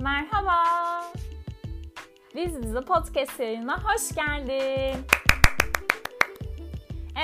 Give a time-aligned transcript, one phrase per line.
[0.00, 0.62] Merhaba.
[2.34, 5.04] Biz bize podcast yayınına hoş geldin.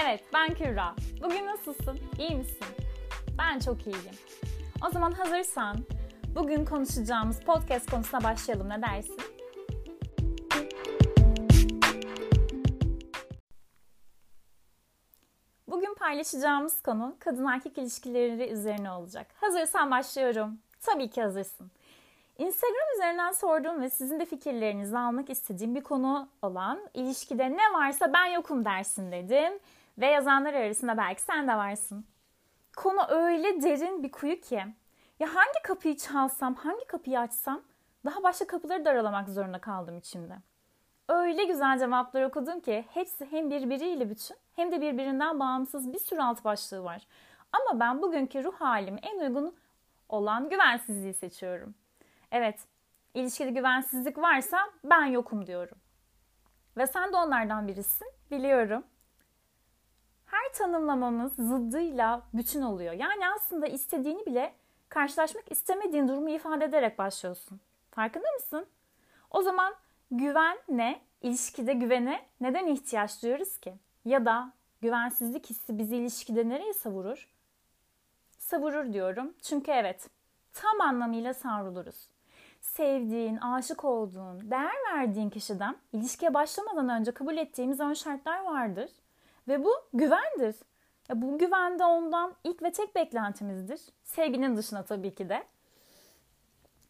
[0.05, 0.95] Evet ben Kübra.
[1.23, 1.99] Bugün nasılsın?
[2.19, 2.67] İyi misin?
[3.39, 4.15] Ben çok iyiyim.
[4.89, 5.77] O zaman hazırsan
[6.35, 8.69] bugün konuşacağımız podcast konusuna başlayalım.
[8.69, 9.21] Ne dersin?
[15.69, 19.27] Bugün paylaşacağımız konu kadın erkek ilişkileri üzerine olacak.
[19.41, 20.59] Hazırsan başlıyorum.
[20.81, 21.71] Tabii ki hazırsın.
[22.39, 28.13] Instagram üzerinden sorduğum ve sizin de fikirlerinizi almak istediğim bir konu olan ilişkide ne varsa
[28.13, 29.59] ben yokum dersin dedim.
[29.99, 32.07] Ve yazanlar arasında belki sen de varsın.
[32.77, 34.65] Konu öyle derin bir kuyu ki.
[35.21, 37.63] Ya hangi kapıyı çalsam, hangi kapıyı açsam
[38.05, 40.35] daha başka kapıları da aralamak zorunda kaldım içimde.
[41.09, 46.21] Öyle güzel cevaplar okudum ki hepsi hem birbiriyle bütün hem de birbirinden bağımsız bir sürü
[46.21, 47.07] alt başlığı var.
[47.53, 49.55] Ama ben bugünkü ruh halime en uygun
[50.09, 51.75] olan güvensizliği seçiyorum.
[52.35, 52.61] Evet,
[53.15, 55.79] ilişkide güvensizlik varsa ben yokum diyorum.
[56.77, 58.85] Ve sen de onlardan birisin, biliyorum.
[60.27, 62.93] Her tanımlamamız zıddıyla bütün oluyor.
[62.93, 64.55] Yani aslında istediğini bile
[64.89, 67.61] karşılaşmak istemediğin durumu ifade ederek başlıyorsun.
[67.91, 68.67] Farkında mısın?
[69.31, 69.75] O zaman
[70.11, 71.01] güven ne?
[71.23, 73.75] İlişkide güvene neden ihtiyaç duyuyoruz ki?
[74.05, 77.29] Ya da güvensizlik hissi bizi ilişkide nereye savurur?
[78.39, 79.35] Savurur diyorum.
[79.43, 80.09] Çünkü evet,
[80.53, 82.15] tam anlamıyla savruluruz.
[82.77, 88.91] Sevdiğin, aşık olduğun, değer verdiğin kişiden ilişkiye başlamadan önce kabul ettiğimiz ön şartlar vardır.
[89.49, 90.57] Ve bu güvendir.
[91.09, 93.81] Ya bu güvende ondan ilk ve tek beklentimizdir.
[94.05, 95.45] Sevginin dışına tabii ki de.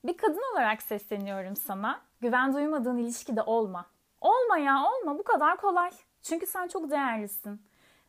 [0.05, 2.01] Bir kadın olarak sesleniyorum sana.
[2.21, 3.87] Güven duymadığın ilişkide olma.
[4.21, 5.91] Olma ya olma bu kadar kolay.
[6.23, 7.63] Çünkü sen çok değerlisin.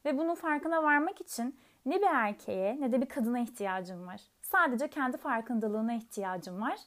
[0.06, 4.22] Ve bunun farkına varmak için ne bir erkeğe ne de bir kadına ihtiyacım var.
[4.42, 6.78] Sadece kendi farkındalığına ihtiyacım var.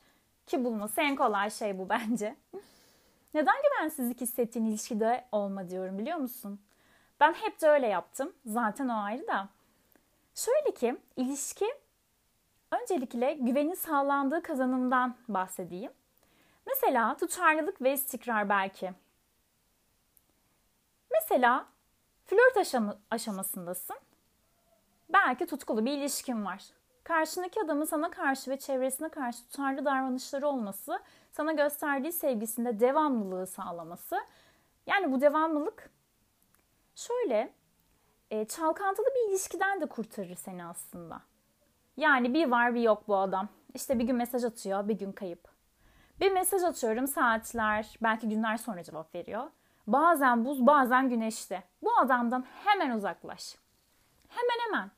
[0.49, 2.37] Ki bulması en kolay şey bu bence.
[3.35, 6.61] Neden güvensizlik hissettiğin ilişkide olma diyorum biliyor musun?
[7.21, 8.33] Ben hep de öyle yaptım.
[8.47, 9.49] Zaten o ayrı da.
[10.35, 11.67] Şöyle ki ilişki
[12.71, 15.93] öncelikle güvenin sağlandığı kazanımdan bahsedeyim.
[16.67, 18.93] Mesela tutarlılık ve istikrar belki.
[21.13, 21.67] Mesela
[22.27, 23.97] flört aşama, aşamasındasın.
[25.09, 26.78] Belki tutkulu bir ilişkin var.
[27.09, 30.99] Karşındaki adamın sana karşı ve çevresine karşı tutarlı davranışları olması,
[31.33, 34.21] sana gösterdiği sevgisinde devamlılığı sağlaması.
[34.87, 35.91] Yani bu devamlılık
[36.95, 37.53] şöyle
[38.31, 41.21] e, çalkantılı bir ilişkiden de kurtarır seni aslında.
[41.97, 43.49] Yani bir var bir yok bu adam.
[43.75, 45.49] İşte bir gün mesaj atıyor, bir gün kayıp.
[46.21, 49.51] Bir mesaj atıyorum saatler, belki günler sonra cevap veriyor.
[49.87, 51.63] Bazen buz, bazen güneşte.
[51.83, 53.57] Bu adamdan hemen uzaklaş.
[54.29, 54.98] Hemen hemen.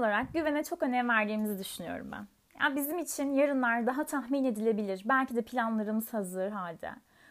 [0.00, 2.26] Olarak güvene çok önem verdiğimizi düşünüyorum ben.
[2.60, 5.02] Yani bizim için yarınlar daha tahmin edilebilir.
[5.04, 6.90] Belki de planlarımız hazır halde.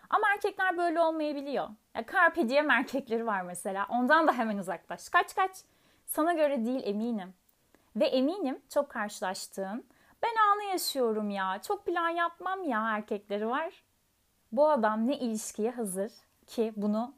[0.10, 1.70] Ama erkekler böyle olmayabiliyor.
[1.96, 3.86] Ya carpe diem erkekleri var mesela.
[3.90, 5.10] Ondan da hemen uzaklaş.
[5.10, 5.52] Kaç kaç.
[6.06, 7.34] Sana göre değil eminim.
[7.96, 9.86] Ve eminim çok karşılaştığın
[10.24, 11.62] ben anı yaşıyorum ya.
[11.62, 13.84] Çok plan yapmam ya erkekleri var.
[14.52, 16.12] Bu adam ne ilişkiye hazır
[16.48, 17.14] ki bunu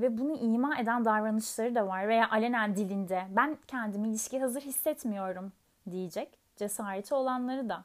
[0.00, 5.52] ve bunu ima eden davranışları da var veya alenen dilinde ben kendimi ilişkiye hazır hissetmiyorum
[5.90, 7.84] diyecek cesareti olanları da.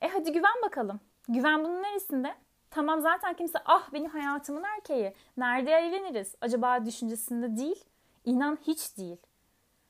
[0.00, 1.00] E hadi güven bakalım.
[1.28, 2.34] Güven bunun neresinde?
[2.70, 5.14] Tamam zaten kimse ah benim hayatımın erkeği.
[5.36, 6.34] Nerede evleniriz?
[6.40, 7.84] Acaba düşüncesinde değil.
[8.24, 9.16] İnan hiç değil.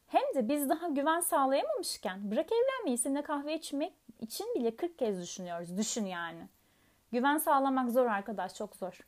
[0.06, 5.22] Hem de biz daha güven sağlayamamışken bırak evlenmeyi seninle kahve içmek için bile 40 kez
[5.22, 5.78] düşünüyoruz.
[5.78, 6.48] Düşün yani.
[7.12, 9.00] Güven sağlamak zor arkadaş çok zor.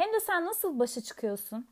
[0.00, 1.66] Hem de sen nasıl başa çıkıyorsun?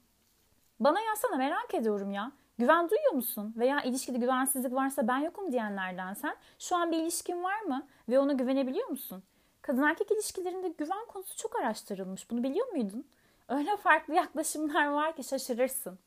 [0.81, 2.33] Bana yazsana merak ediyorum ya.
[2.59, 3.55] Güven duyuyor musun?
[3.56, 6.37] Veya ilişkide güvensizlik varsa ben yokum diyenlerden sen.
[6.59, 7.87] Şu an bir ilişkin var mı?
[8.09, 9.22] Ve ona güvenebiliyor musun?
[9.62, 12.31] Kadın erkek ilişkilerinde güven konusu çok araştırılmış.
[12.31, 13.06] Bunu biliyor muydun?
[13.49, 15.99] Öyle farklı yaklaşımlar var ki şaşırırsın.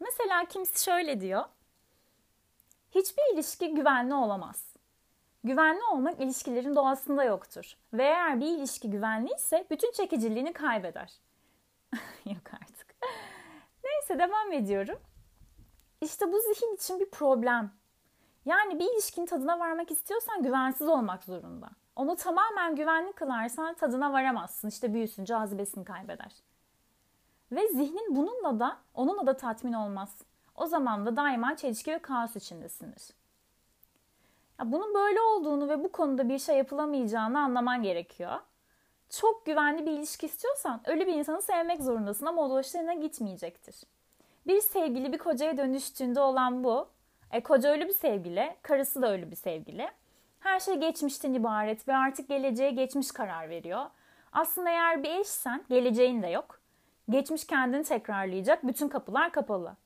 [0.00, 1.44] Mesela kimisi şöyle diyor.
[2.90, 4.74] Hiçbir ilişki güvenli olamaz.
[5.44, 7.76] Güvenli olmak ilişkilerin doğasında yoktur.
[7.92, 11.27] Ve eğer bir ilişki güvenliyse bütün çekiciliğini kaybeder.
[14.10, 14.98] Neyse devam ediyorum.
[16.00, 17.70] İşte bu zihin için bir problem.
[18.44, 21.68] Yani bir ilişkinin tadına varmak istiyorsan güvensiz olmak zorunda.
[21.96, 24.68] Onu tamamen güvenli kılarsan tadına varamazsın.
[24.68, 26.32] İşte büyüsün, cazibesini kaybeder.
[27.52, 30.22] Ve zihnin bununla da onunla da tatmin olmaz.
[30.54, 33.10] O zaman da daima çelişki ve kaos içindesindir.
[34.60, 38.40] Ya bunun böyle olduğunu ve bu konuda bir şey yapılamayacağını anlaman gerekiyor.
[39.10, 43.84] Çok güvenli bir ilişki istiyorsan öyle bir insanı sevmek zorundasın ama o hoşlarına gitmeyecektir.
[44.46, 46.88] Bir sevgili bir kocaya dönüştüğünde olan bu.
[47.32, 49.88] E, koca ölü bir sevgili, karısı da ölü bir sevgili.
[50.40, 53.86] Her şey geçmişten ibaret ve artık geleceğe geçmiş karar veriyor.
[54.32, 56.60] Aslında eğer bir eşsen geleceğin de yok.
[57.10, 58.66] Geçmiş kendini tekrarlayacak.
[58.66, 59.76] Bütün kapılar kapalı.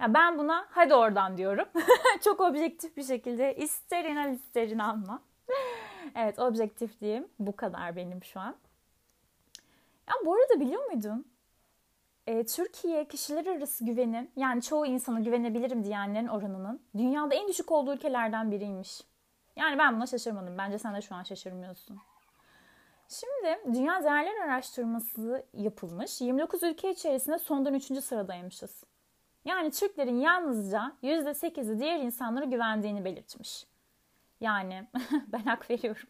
[0.00, 1.68] Ya ben buna hadi oradan diyorum.
[2.24, 5.22] Çok objektif bir şekilde ister inan ister inanma.
[6.14, 7.28] evet objektif diyeyim.
[7.38, 8.56] Bu kadar benim şu an.
[10.08, 11.26] Ya bu arada biliyor muydun?
[12.28, 17.94] E, Türkiye kişiler arası güvenin yani çoğu insana güvenebilirim diyenlerin oranının dünyada en düşük olduğu
[17.94, 19.00] ülkelerden biriymiş.
[19.56, 20.58] Yani ben buna şaşırmadım.
[20.58, 21.98] Bence sen de şu an şaşırmıyorsun.
[23.08, 26.20] Şimdi Dünya Değerler Araştırması yapılmış.
[26.20, 28.04] 29 ülke içerisinde sondan 3.
[28.04, 28.84] sıradaymışız.
[29.44, 33.66] Yani Türklerin yalnızca %8'i diğer insanlara güvendiğini belirtmiş.
[34.40, 34.86] Yani
[35.32, 36.08] ben hak veriyorum.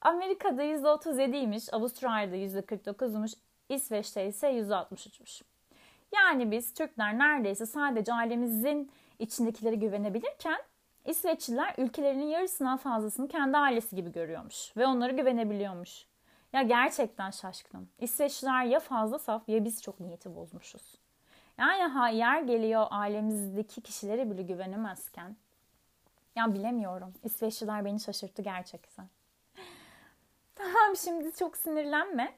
[0.00, 3.34] Amerika'da %37'ymiş, Avustralya'da %49'muş,
[3.68, 5.42] İsveç'te ise %63'müş.
[6.14, 10.58] Yani biz Türkler neredeyse sadece ailemizin içindekileri güvenebilirken
[11.04, 16.06] İsveçliler ülkelerinin yarısından fazlasını kendi ailesi gibi görüyormuş ve onlara güvenebiliyormuş.
[16.52, 17.88] Ya gerçekten şaşkınım.
[17.98, 20.94] İsveçliler ya fazla saf ya biz çok niyeti bozmuşuz.
[21.58, 25.36] Yani ha yer geliyor ailemizdeki kişilere bile güvenemezken.
[26.36, 27.14] Ya bilemiyorum.
[27.24, 29.08] İsveçliler beni şaşırttı gerçekten.
[30.54, 32.34] Tamam şimdi çok sinirlenme.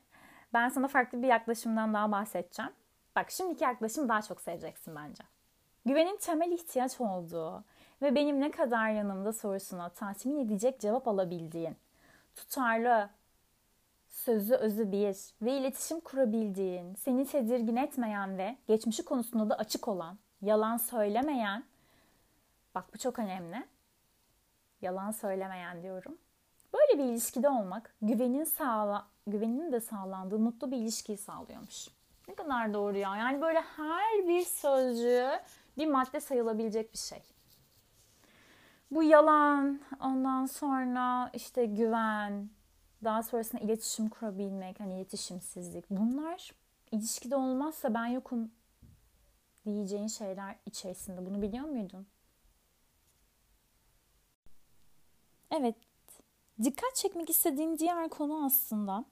[0.52, 2.72] Ben sana farklı bir yaklaşımdan daha bahsedeceğim.
[3.16, 5.24] Bak şimdiki yaklaşım daha çok seveceksin bence.
[5.86, 7.64] Güvenin temel ihtiyaç olduğu
[8.02, 11.76] ve benim ne kadar yanımda sorusuna tatmin edecek cevap alabildiğin,
[12.36, 13.10] tutarlı,
[14.08, 20.18] sözü özü bir ve iletişim kurabildiğin, seni tedirgin etmeyen ve geçmişi konusunda da açık olan,
[20.42, 21.64] yalan söylemeyen,
[22.74, 23.66] bak bu çok önemli,
[24.82, 26.18] yalan söylemeyen diyorum.
[26.74, 31.88] Böyle bir ilişkide olmak güvenin sağla, güvenin de sağlandığı mutlu bir ilişkiyi sağlıyormuş.
[32.28, 33.16] Ne kadar doğru ya.
[33.16, 35.30] Yani böyle her bir sözcüğü
[35.78, 37.22] bir madde sayılabilecek bir şey.
[38.90, 42.50] Bu yalan, ondan sonra işte güven,
[43.04, 45.90] daha sonrasında iletişim kurabilmek, hani iletişimsizlik.
[45.90, 46.52] Bunlar
[46.92, 48.50] ilişkide olmazsa ben yokum
[49.66, 51.26] diyeceğin şeyler içerisinde.
[51.26, 52.06] Bunu biliyor muydun?
[55.50, 55.74] Evet.
[56.62, 59.04] Dikkat çekmek istediğim diğer konu aslında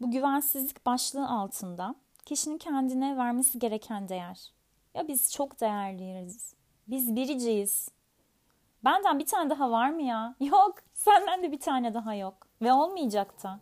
[0.00, 1.94] bu güvensizlik başlığı altında
[2.24, 4.52] kişinin kendine vermesi gereken değer.
[4.94, 6.54] Ya biz çok değerliyiz.
[6.88, 7.88] Biz biriciyiz.
[8.84, 10.34] Benden bir tane daha var mı ya?
[10.40, 10.74] Yok.
[10.94, 12.46] Senden de bir tane daha yok.
[12.62, 13.60] Ve olmayacak da.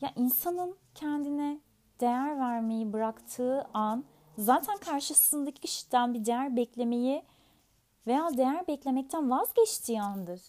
[0.00, 1.60] Ya insanın kendine
[2.00, 4.04] değer vermeyi bıraktığı an
[4.38, 7.24] zaten karşısındaki kişiden bir değer beklemeyi
[8.06, 10.40] veya değer beklemekten vazgeçtiği andır.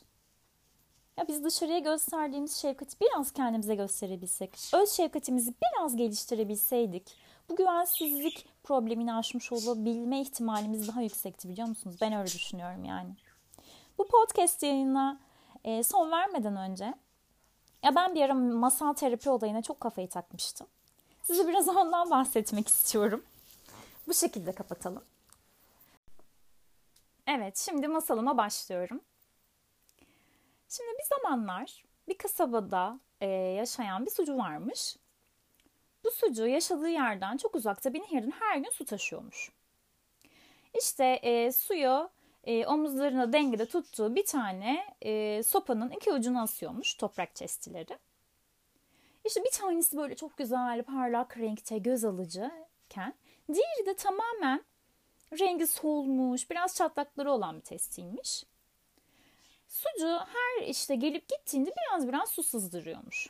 [1.17, 7.17] Ya biz dışarıya gösterdiğimiz şefkati biraz kendimize gösterebilsek, öz şefkatimizi biraz geliştirebilseydik,
[7.49, 11.97] bu güvensizlik problemini aşmış olabilme ihtimalimiz daha yüksekti biliyor musunuz?
[12.01, 13.09] Ben öyle düşünüyorum yani.
[13.97, 15.19] Bu podcast yayına
[15.63, 16.93] e, son vermeden önce
[17.83, 20.67] ya ben bir ara masal terapi olayına çok kafayı takmıştım.
[21.23, 23.23] Size biraz ondan bahsetmek istiyorum.
[24.07, 25.03] Bu şekilde kapatalım.
[27.27, 29.01] Evet, şimdi masalıma başlıyorum.
[30.69, 34.97] Şimdi bir zamanlar bir kasabada e, yaşayan bir sucu varmış.
[36.03, 39.51] Bu sucu yaşadığı yerden çok uzakta bir nehirden her gün su taşıyormuş.
[40.79, 42.09] İşte e, suyu
[42.43, 47.97] e, omuzlarına dengede tuttuğu bir tane e, sopanın iki ucuna asıyormuş toprak testileri.
[49.25, 53.13] İşte bir tanesi böyle çok güzel parlak renkte göz alıcıken
[53.53, 54.63] diğeri de tamamen
[55.39, 58.43] rengi solmuş biraz çatlakları olan bir testiymiş.
[59.67, 63.29] Sucu her işte gelip gittiğinde biraz biraz su sızdırıyormuş.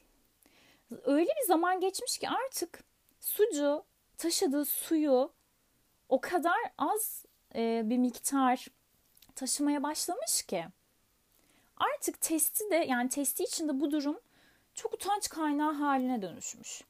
[1.04, 2.84] Öyle bir zaman geçmiş ki artık
[3.20, 3.84] sucu
[4.18, 5.32] taşıdığı suyu
[6.10, 7.26] o kadar az
[7.56, 8.68] e, bir miktar
[9.36, 10.66] taşımaya başlamış ki
[11.78, 14.20] artık testi de yani testi içinde bu durum
[14.74, 16.82] çok utanç kaynağı haline dönüşmüş.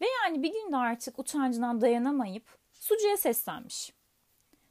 [0.00, 3.92] Ve yani bir gün de artık utancından dayanamayıp sucuya seslenmiş.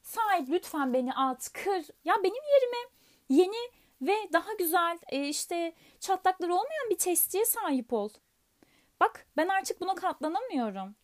[0.03, 1.85] Sahip lütfen beni at, kır.
[2.05, 2.89] Ya benim yerime
[3.29, 8.09] yeni ve daha güzel e, işte çatlakları olmayan bir testiye sahip ol.
[8.99, 10.95] Bak ben artık buna katlanamıyorum.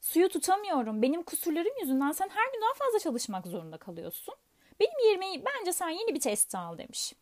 [0.00, 1.02] Suyu tutamıyorum.
[1.02, 4.34] Benim kusurlarım yüzünden sen her gün daha fazla çalışmak zorunda kalıyorsun.
[4.80, 7.14] Benim yerime bence sen yeni bir testi al demiş.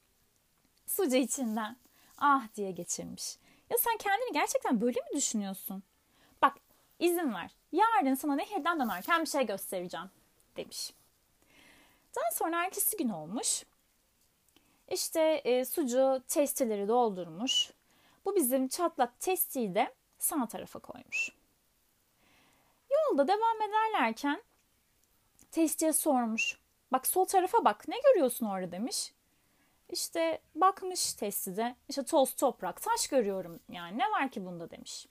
[0.86, 1.76] Sucu içinden
[2.18, 3.36] ah diye geçirmiş.
[3.70, 5.82] Ya sen kendini gerçekten böyle mi düşünüyorsun?
[6.42, 6.56] Bak
[6.98, 7.50] izin ver.
[7.72, 10.10] Yarın sana nehirden dönerken bir şey göstereceğim
[10.56, 10.92] demiş.
[12.16, 13.64] Daha sonra ertesi gün olmuş.
[14.90, 17.70] İşte e, sucu testileri doldurmuş.
[18.24, 21.32] Bu bizim çatlak testiyi de sağ tarafa koymuş.
[22.90, 24.42] Yolda devam ederlerken
[25.50, 26.58] testiye sormuş.
[26.92, 29.12] Bak sol tarafa bak ne görüyorsun orada demiş.
[29.88, 35.06] İşte bakmış testide işte toz toprak taş görüyorum yani ne var ki bunda demiş.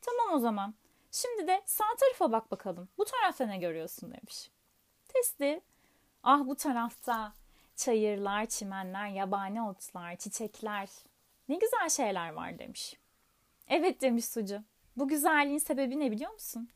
[0.00, 0.74] Tamam o zaman
[1.12, 4.50] şimdi de sağ tarafa bak bakalım bu tarafta ne görüyorsun demiş.
[5.08, 5.60] Testi
[6.22, 7.32] ah bu tarafta
[7.78, 10.88] çayırlar, çimenler, yabani otlar, çiçekler
[11.48, 12.96] ne güzel şeyler var demiş.
[13.68, 14.62] Evet demiş sucu.
[14.96, 16.68] Bu güzelliğin sebebi ne biliyor musun?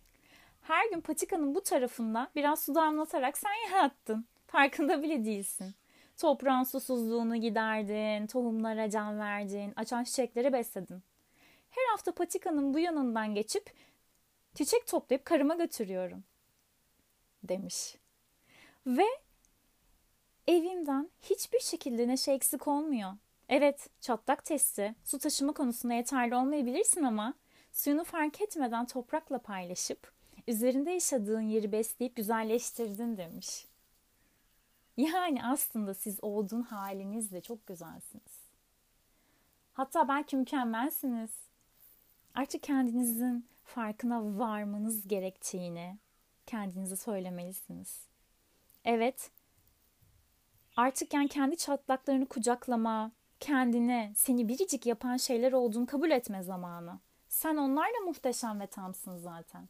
[0.62, 4.26] Her gün patikanın bu tarafında biraz su damlatarak sen yarattın.
[4.46, 5.74] Farkında bile değilsin.
[6.16, 11.02] Toprağın susuzluğunu giderdin, tohumlara can verdin, açan çiçekleri besledin.
[11.70, 13.74] Her hafta patikanın bu yanından geçip
[14.54, 16.24] çiçek toplayıp karıma götürüyorum.
[17.42, 17.96] Demiş.
[18.86, 19.06] Ve
[20.46, 23.12] evimden hiçbir şekilde neşe eksik olmuyor.
[23.48, 27.34] Evet, çatlak testi su taşıma konusunda yeterli olmayabilirsin ama
[27.72, 30.12] suyunu fark etmeden toprakla paylaşıp
[30.46, 33.66] üzerinde yaşadığın yeri besleyip güzelleştirdin demiş.
[34.96, 38.42] Yani aslında siz olduğun halinizle çok güzelsiniz.
[39.72, 41.30] Hatta belki mükemmelsiniz.
[42.34, 45.98] Artık kendinizin farkına varmanız gerektiğini
[46.46, 48.06] kendinize söylemelisiniz.
[48.84, 49.30] Evet,
[50.76, 56.98] artık yani kendi çatlaklarını kucaklama, kendine seni biricik yapan şeyler olduğunu kabul etme zamanı.
[57.28, 59.68] Sen onlarla muhteşem ve tamsın zaten.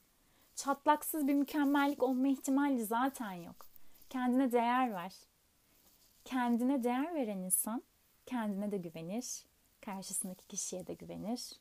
[0.55, 3.67] Çatlaksız bir mükemmellik olma ihtimali zaten yok.
[4.11, 5.15] Kendine değer ver.
[6.25, 7.83] Kendine değer veren insan
[8.27, 9.45] kendine de güvenir,
[9.81, 11.53] karşısındaki kişiye de güvenir.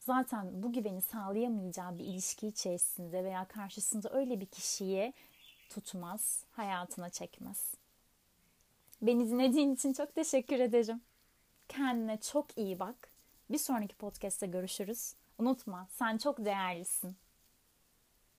[0.00, 5.12] Zaten bu güveni sağlayamayacağı bir ilişki içerisinde veya karşısında öyle bir kişiyi
[5.70, 7.77] tutmaz, hayatına çekmez.
[9.02, 11.00] Beni dinlediğin için çok teşekkür ederim.
[11.68, 13.10] Kendine çok iyi bak.
[13.50, 15.14] Bir sonraki podcast'te görüşürüz.
[15.38, 17.16] Unutma sen çok değerlisin.